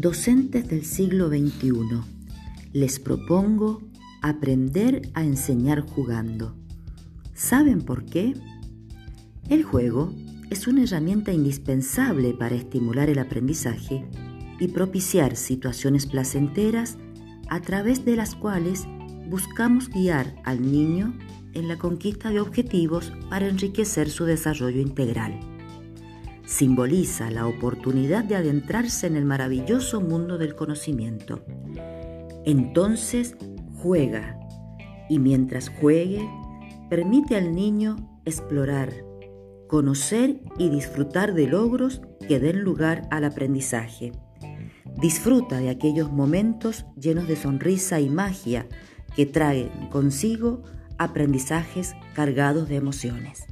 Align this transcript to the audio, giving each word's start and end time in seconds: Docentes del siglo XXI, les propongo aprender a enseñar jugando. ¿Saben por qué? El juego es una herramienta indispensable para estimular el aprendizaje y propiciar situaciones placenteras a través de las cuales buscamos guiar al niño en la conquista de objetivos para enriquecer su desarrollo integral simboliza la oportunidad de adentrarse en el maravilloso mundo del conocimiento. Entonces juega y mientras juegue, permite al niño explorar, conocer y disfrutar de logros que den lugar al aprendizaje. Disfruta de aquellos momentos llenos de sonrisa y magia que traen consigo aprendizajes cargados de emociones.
Docentes 0.00 0.66
del 0.66 0.86
siglo 0.86 1.28
XXI, 1.28 2.00
les 2.72 2.98
propongo 2.98 3.82
aprender 4.22 5.10
a 5.12 5.22
enseñar 5.22 5.82
jugando. 5.82 6.56
¿Saben 7.34 7.82
por 7.82 8.06
qué? 8.06 8.32
El 9.50 9.62
juego 9.62 10.14
es 10.48 10.66
una 10.66 10.84
herramienta 10.84 11.34
indispensable 11.34 12.32
para 12.32 12.54
estimular 12.54 13.10
el 13.10 13.18
aprendizaje 13.18 14.08
y 14.58 14.68
propiciar 14.68 15.36
situaciones 15.36 16.06
placenteras 16.06 16.96
a 17.50 17.60
través 17.60 18.02
de 18.06 18.16
las 18.16 18.34
cuales 18.34 18.86
buscamos 19.28 19.90
guiar 19.90 20.34
al 20.44 20.62
niño 20.62 21.12
en 21.52 21.68
la 21.68 21.76
conquista 21.76 22.30
de 22.30 22.40
objetivos 22.40 23.12
para 23.28 23.48
enriquecer 23.48 24.08
su 24.08 24.24
desarrollo 24.24 24.80
integral 24.80 25.59
simboliza 26.50 27.30
la 27.30 27.46
oportunidad 27.46 28.24
de 28.24 28.34
adentrarse 28.34 29.06
en 29.06 29.14
el 29.14 29.24
maravilloso 29.24 30.00
mundo 30.00 30.36
del 30.36 30.56
conocimiento. 30.56 31.44
Entonces 32.44 33.36
juega 33.76 34.36
y 35.08 35.20
mientras 35.20 35.68
juegue, 35.68 36.28
permite 36.90 37.36
al 37.36 37.54
niño 37.54 38.20
explorar, 38.24 38.92
conocer 39.68 40.40
y 40.58 40.70
disfrutar 40.70 41.34
de 41.34 41.46
logros 41.46 42.02
que 42.26 42.40
den 42.40 42.62
lugar 42.62 43.06
al 43.12 43.24
aprendizaje. 43.24 44.10
Disfruta 45.00 45.58
de 45.58 45.70
aquellos 45.70 46.10
momentos 46.10 46.84
llenos 46.96 47.28
de 47.28 47.36
sonrisa 47.36 48.00
y 48.00 48.10
magia 48.10 48.66
que 49.14 49.24
traen 49.24 49.68
consigo 49.90 50.64
aprendizajes 50.98 51.94
cargados 52.12 52.68
de 52.68 52.74
emociones. 52.74 53.49